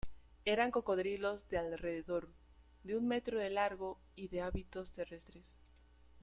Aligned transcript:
Eran 0.45 0.71
cocodrilos 0.71 1.47
de 1.49 1.59
alrededor 1.59 2.27
de 2.83 2.97
un 2.97 3.07
metro 3.07 3.37
de 3.37 3.51
largo 3.51 3.99
y 4.15 4.29
de 4.29 4.41
hábitos 4.41 4.91
terrestres. 4.93 5.55